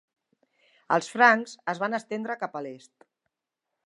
[0.95, 2.93] Els francs es van estendre cap a l'est.